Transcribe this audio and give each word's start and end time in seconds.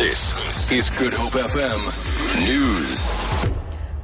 This 0.00 0.72
is 0.72 0.88
Good 0.88 1.12
Hope 1.12 1.32
FM 1.32 2.46
News. 2.46 3.12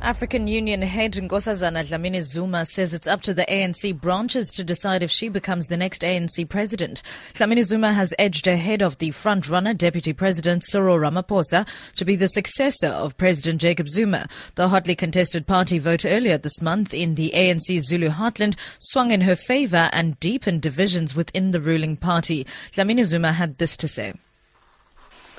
African 0.03 0.46
Union 0.46 0.83
head 0.83 1.15
Nkosazana 1.15 1.88
Dlamini 1.88 2.21
Zuma 2.21 2.67
says 2.67 2.92
it's 2.92 3.07
up 3.07 3.23
to 3.23 3.33
the 3.33 3.47
ANC 3.47 3.99
branches 3.99 4.51
to 4.51 4.63
decide 4.63 5.03
if 5.03 5.11
she 5.11 5.31
becomes 5.31 5.69
the 5.69 5.77
next 5.79 6.03
ANC 6.03 6.47
president. 6.51 7.03
Dlamini 7.33 7.65
Zuma 7.65 7.95
has 7.95 8.12
edged 8.19 8.46
ahead 8.46 8.82
of 8.82 8.98
the 8.98 9.11
front-runner 9.11 9.73
Deputy 9.73 10.12
President 10.12 10.64
Cyril 10.64 10.98
Ramaphosa 10.98 11.67
to 11.95 12.05
be 12.05 12.15
the 12.15 12.29
successor 12.29 12.89
of 12.89 13.17
President 13.17 13.63
Jacob 13.63 13.89
Zuma. 13.89 14.27
The 14.57 14.69
hotly 14.69 14.97
contested 14.97 15.47
party 15.47 15.79
vote 15.79 16.05
earlier 16.05 16.37
this 16.37 16.61
month 16.61 16.93
in 16.93 17.15
the 17.15 17.33
ANC 17.35 17.81
Zulu 17.81 18.11
heartland 18.11 18.57
swung 18.81 19.13
in 19.13 19.23
her 19.23 19.35
favor 19.35 19.89
and 19.95 20.21
deepened 20.21 20.61
divisions 20.61 21.17
within 21.17 21.53
the 21.53 21.61
ruling 21.61 21.97
party. 21.97 22.45
Dlamini 22.73 23.05
Zuma 23.05 23.33
had 23.33 23.57
this 23.57 23.79
to 23.79 23.89
say. 23.89 24.13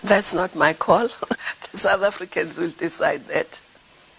That's 0.03 0.33
not 0.33 0.55
my 0.55 0.73
call. 0.73 1.07
the 1.71 1.77
South 1.77 2.03
Africans 2.03 2.57
will 2.57 2.69
decide 2.69 3.27
that. 3.27 3.61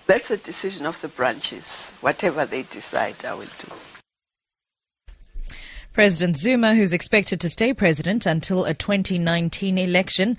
That's 0.06 0.30
a 0.30 0.38
decision 0.38 0.86
of 0.86 1.00
the 1.02 1.08
branches. 1.08 1.92
Whatever 2.00 2.46
they 2.46 2.62
decide, 2.62 3.24
I 3.24 3.34
will 3.34 3.48
do. 3.58 3.68
President 5.92 6.36
Zuma, 6.36 6.74
who's 6.74 6.92
expected 6.92 7.40
to 7.40 7.48
stay 7.48 7.74
president 7.74 8.24
until 8.24 8.64
a 8.64 8.72
2019 8.72 9.76
election, 9.76 10.38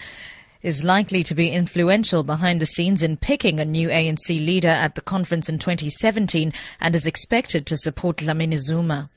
is 0.62 0.84
likely 0.84 1.23
to 1.23 1.36
be 1.36 1.52
influential 1.52 2.23
behind 2.23 2.59
the 2.59 2.66
scenes 2.66 3.03
in 3.03 3.17
picking 3.17 3.59
a 3.59 3.66
new 3.66 3.90
ANC 3.90 4.30
leader 4.30 4.70
at 4.70 4.95
the 4.95 5.02
conference 5.02 5.50
in 5.50 5.59
2017 5.59 6.52
and 6.81 6.95
is 6.95 7.06
expected 7.06 7.66
to 7.66 7.78
support 7.78 8.17
Dlamini 8.17 8.58
Zuma. 8.58 9.09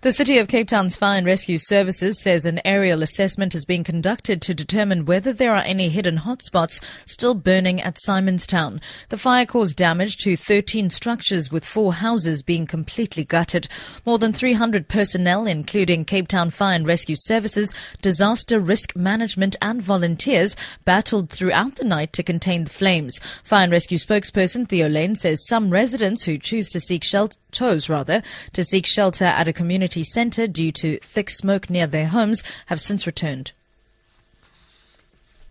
The 0.00 0.12
City 0.12 0.38
of 0.38 0.46
Cape 0.46 0.68
Town's 0.68 0.94
Fire 0.94 1.18
and 1.18 1.26
Rescue 1.26 1.58
Services 1.58 2.22
says 2.22 2.46
an 2.46 2.60
aerial 2.64 3.02
assessment 3.02 3.52
is 3.56 3.64
being 3.64 3.82
conducted 3.82 4.40
to 4.42 4.54
determine 4.54 5.06
whether 5.06 5.32
there 5.32 5.52
are 5.52 5.64
any 5.66 5.88
hidden 5.88 6.18
hotspots 6.18 6.80
still 7.04 7.34
burning 7.34 7.80
at 7.80 7.98
Simonstown. 8.06 8.80
The 9.08 9.18
fire 9.18 9.44
caused 9.44 9.76
damage 9.76 10.16
to 10.18 10.36
13 10.36 10.90
structures 10.90 11.50
with 11.50 11.64
four 11.64 11.94
houses 11.94 12.44
being 12.44 12.64
completely 12.64 13.24
gutted. 13.24 13.66
More 14.06 14.18
than 14.18 14.32
300 14.32 14.86
personnel, 14.86 15.48
including 15.48 16.04
Cape 16.04 16.28
Town 16.28 16.50
Fire 16.50 16.76
and 16.76 16.86
Rescue 16.86 17.16
Services, 17.18 17.74
disaster 18.00 18.60
risk 18.60 18.94
management 18.94 19.56
and 19.60 19.82
volunteers 19.82 20.54
battled 20.84 21.28
throughout 21.28 21.74
the 21.74 21.84
night 21.84 22.12
to 22.12 22.22
contain 22.22 22.62
the 22.62 22.70
flames. 22.70 23.18
Fire 23.42 23.64
and 23.64 23.72
Rescue 23.72 23.98
spokesperson 23.98 24.68
Theo 24.68 24.88
Layne 24.88 25.16
says 25.16 25.44
some 25.48 25.70
residents 25.70 26.22
who 26.24 26.38
choose 26.38 26.68
to 26.68 26.78
seek 26.78 27.02
shelter 27.02 27.36
chose 27.52 27.88
rather 27.88 28.22
to 28.52 28.64
seek 28.64 28.86
shelter 28.86 29.24
at 29.24 29.48
a 29.48 29.52
community 29.52 30.02
centre 30.02 30.46
due 30.46 30.72
to 30.72 30.98
thick 30.98 31.30
smoke 31.30 31.70
near 31.70 31.86
their 31.86 32.08
homes 32.08 32.42
have 32.66 32.80
since 32.80 33.06
returned. 33.06 33.52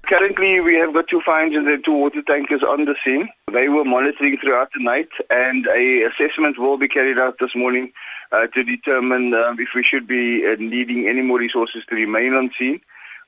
Currently, 0.08 0.62
we 0.62 0.76
have 0.76 0.94
got 0.94 1.10
two 1.10 1.22
fire 1.26 1.44
engines 1.44 1.68
and 1.68 1.84
two 1.84 1.92
water 1.92 2.22
tankers 2.22 2.64
on 2.64 2.86
the 2.86 2.96
scene. 3.04 3.28
They 3.52 3.68
were 3.68 3.84
monitoring 3.84 4.38
throughout 4.38 4.70
the 4.74 4.82
night, 4.82 5.10
and 5.30 5.68
a 5.68 6.04
assessment 6.04 6.58
will 6.58 6.78
be 6.78 6.88
carried 6.88 7.20
out 7.20 7.40
this 7.42 7.54
morning 7.54 7.92
uh, 8.32 8.48
to 8.48 8.64
determine 8.64 9.34
uh, 9.34 9.54
if 9.60 9.70
we 9.76 9.84
should 9.84 10.08
be 10.08 10.46
uh, 10.48 10.56
needing 10.60 11.10
any 11.10 11.22
more 11.22 11.40
resources 11.40 11.84
to 11.90 11.96
remain 11.96 12.36
on 12.36 12.52
scene, 12.58 12.80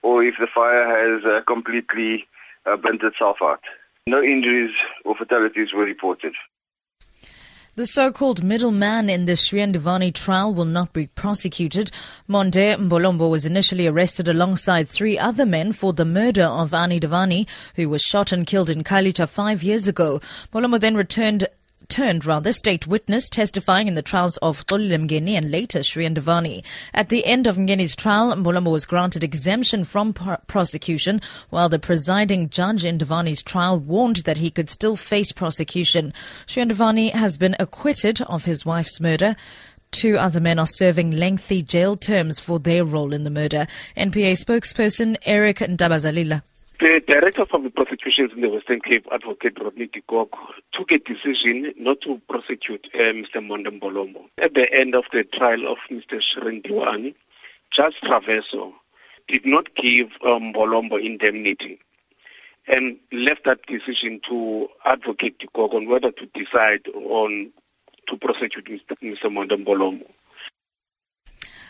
or 0.03 0.23
if 0.23 0.35
the 0.39 0.47
fire 0.47 0.87
has 0.87 1.25
uh, 1.25 1.41
completely 1.45 2.25
uh, 2.65 2.77
burnt 2.77 3.03
itself 3.03 3.37
out. 3.41 3.61
No 4.07 4.23
injuries 4.23 4.71
or 5.03 5.15
fatalities 5.15 5.73
were 5.73 5.83
reported. 5.83 6.33
The 7.79 7.85
so-called 7.85 8.43
middleman 8.43 9.09
in 9.09 9.23
the 9.23 9.37
Shrien 9.37 9.71
Dewani 9.71 10.13
trial 10.13 10.53
will 10.53 10.65
not 10.65 10.91
be 10.91 11.07
prosecuted. 11.07 11.91
Monde 12.27 12.75
Mbolombo 12.77 13.31
was 13.31 13.45
initially 13.45 13.87
arrested 13.87 14.27
alongside 14.27 14.89
three 14.89 15.17
other 15.17 15.45
men 15.45 15.71
for 15.71 15.93
the 15.93 16.03
murder 16.03 16.43
of 16.43 16.73
Anni 16.73 16.99
Dewani, 16.99 17.47
who 17.77 17.87
was 17.87 18.01
shot 18.01 18.33
and 18.33 18.45
killed 18.45 18.69
in 18.69 18.83
Khayelitsha 18.83 19.29
five 19.29 19.63
years 19.63 19.87
ago. 19.87 20.19
Mbolombo 20.51 20.77
then 20.77 20.95
returned 20.95 21.47
turned 21.89 22.25
rather 22.25 22.53
state 22.53 22.87
witness 22.87 23.27
testifying 23.27 23.87
in 23.87 23.95
the 23.95 24.01
trials 24.01 24.37
of 24.37 24.65
Xolile 24.67 25.07
Mngeni 25.07 25.31
and 25.31 25.51
later 25.51 25.79
Shrien 25.79 26.13
Dewani. 26.13 26.63
At 26.93 27.09
the 27.09 27.25
end 27.25 27.47
of 27.47 27.57
Mngeni's 27.57 27.95
trial, 27.95 28.33
Mbolombo 28.33 28.71
was 28.71 28.85
granted 28.85 29.23
exemption 29.23 29.83
from 29.83 30.13
pr- 30.13 30.35
prosecution, 30.47 31.19
while 31.49 31.67
the 31.67 31.79
presiding 31.79 32.49
judge 32.49 32.85
in 32.85 32.97
Dewani's 32.97 33.43
trial 33.43 33.79
warned 33.79 34.17
that 34.17 34.37
he 34.37 34.51
could 34.51 34.69
still 34.69 34.95
face 34.95 35.31
prosecution. 35.31 36.13
Shrien 36.45 36.71
Dewani 36.71 37.11
has 37.11 37.37
been 37.37 37.55
acquitted 37.59 38.21
of 38.21 38.45
his 38.45 38.65
wife's 38.65 39.01
murder. 39.01 39.35
Two 39.91 40.17
other 40.17 40.39
men 40.39 40.59
are 40.59 40.67
serving 40.67 41.11
lengthy 41.11 41.63
jail 41.63 41.97
terms 41.97 42.39
for 42.39 42.59
their 42.59 42.85
role 42.85 43.11
in 43.11 43.23
the 43.23 43.31
murder. 43.31 43.65
NPA 43.97 44.33
spokesperson 44.33 45.17
Eric 45.25 45.57
Ntabazalila. 45.57 46.43
The 46.79 47.01
director 47.05 47.41
of 47.41 47.63
the 47.63 47.69
prosecutions 47.69 48.31
in 48.33 48.39
the 48.39 48.47
Western 48.47 48.79
Cape, 48.79 49.05
Advocate 49.11 49.61
Rodney 49.61 49.87
de 49.87 49.99
Kock, 50.07 50.29
took 50.71 50.91
a 50.91 50.97
decision 50.99 51.73
not 51.77 51.99
to 52.03 52.21
prosecute 52.29 52.87
uh, 52.95 53.11
Mr. 53.11 53.45
Monde 53.45 53.67
Mbolombo. 53.67 54.29
At 54.37 54.53
the 54.53 54.73
end 54.73 54.95
of 54.95 55.03
the 55.11 55.25
trial 55.25 55.69
of 55.69 55.77
Mr. 55.91 56.21
Shrien 56.23 56.65
Dewani, 56.65 57.15
Judge 57.75 57.95
Traverso 58.01 58.71
did 59.27 59.45
not 59.45 59.75
give 59.75 60.07
um, 60.25 60.53
Mbolombo 60.53 61.05
indemnity 61.05 61.79
and 62.69 62.97
left 63.11 63.43
that 63.43 63.59
decision 63.67 64.21
to 64.29 64.69
Advocate 64.85 65.37
de 65.39 65.47
Kock 65.47 65.73
on 65.73 65.89
whether 65.89 66.11
to 66.11 66.25
decide 66.27 66.87
on 66.95 67.51
to 68.07 68.15
prosecute 68.15 68.69
Mr. 68.69 68.95
Mr. 69.03 69.29
Monde 69.29 69.65
Mbolombo. 69.65 70.05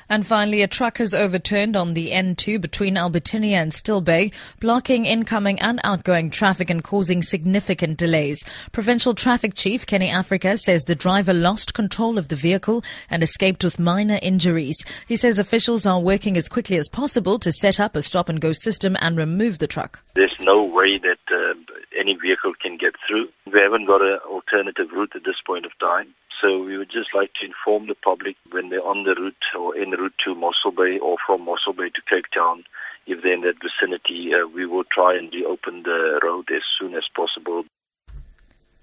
And 0.10 0.26
finally, 0.26 0.64
a 0.64 0.68
truck 0.68 0.98
has 0.98 1.14
overturned 1.14 1.78
on 1.78 1.94
the 1.94 2.10
N2 2.10 2.60
between 2.60 2.98
Albertinia 2.98 3.58
and 3.58 3.72
Still 3.72 4.02
Bay, 4.02 4.32
blocking 4.60 5.06
incoming 5.06 5.60
and 5.60 5.80
outgoing 5.84 6.32
traffic 6.32 6.72
and 6.72 6.84
causing 6.84 7.22
significant 7.22 7.98
delays. 7.98 8.44
Provincial 8.72 9.14
Traffic 9.14 9.54
Chief 9.54 9.86
Kenny 9.86 10.10
Africa 10.10 10.58
says 10.58 10.86
the 10.86 10.96
driver 10.96 11.34
lost 11.34 11.76
control 11.76 12.18
of 12.18 12.30
the 12.30 12.36
vehicle 12.36 12.84
and 13.10 13.22
escaped 13.22 13.64
with 13.64 13.80
minor 13.80 14.18
injuries. 14.22 14.84
He 15.08 15.16
says 15.16 15.38
officials 15.38 15.86
are 15.86 16.00
working 16.00 16.38
as 16.38 16.50
quickly 16.50 16.78
as 16.78 16.90
possible 16.90 17.38
to 17.38 17.52
set 17.52 17.80
up 17.80 17.96
a 17.96 18.02
stop 18.02 18.30
and 18.30 18.42
go 18.42 18.52
system 18.52 18.98
and 19.02 19.16
remove 19.16 19.60
the 19.60 19.68
truck. 19.68 20.04
There's 20.16 20.36
no 20.40 20.64
way 20.64 20.98
that 20.98 21.20
uh, 21.32 21.54
any 22.00 22.16
vehicle 22.16 22.54
can 22.60 22.78
get 22.78 22.96
through. 23.08 23.30
We 23.52 23.60
haven't 23.62 23.86
got 23.86 24.02
an 24.02 24.20
alternative 24.28 24.88
route 24.92 25.12
at 25.16 25.24
this 25.24 25.36
point 25.46 25.66
of 25.66 25.72
time. 25.80 26.16
So 26.42 26.64
we 26.64 26.78
would 26.78 26.90
just 26.90 27.10
like 27.14 27.32
to 27.42 27.46
inform 27.46 27.88
the 27.88 27.96
public 27.96 28.38
when 28.52 28.70
they're 28.70 28.86
on 28.86 29.04
the 29.04 29.16
route 29.16 29.36
or 29.58 29.76
en 29.78 29.92
route 29.92 30.14
to 30.26 30.36
Mossel 30.36 30.72
Bay 30.72 30.98
or 31.00 31.18
from 31.26 31.44
Mossel 31.44 31.74
Bay 31.74 31.90
to 31.90 32.02
Cape 32.10 32.26
Town, 32.34 32.64
if 33.08 33.22
they're 33.24 33.34
in 33.34 33.42
that 33.42 33.56
vicinity, 33.62 34.32
uh, 34.34 34.48
we 34.48 34.66
will 34.66 34.86
try 34.86 35.18
and 35.18 35.34
reopen 35.34 35.84
the 35.84 36.20
road 36.24 36.48
as 36.56 36.62
soon 36.80 36.96
as 36.96 37.04
possible. 37.16 37.64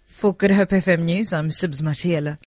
For 0.06 0.34
Good 0.34 0.50
Hope 0.50 0.70
FM 0.70 1.02
News, 1.02 1.32
I'm 1.32 1.48
Sibs 1.48 1.82
Matiela. 1.82 2.38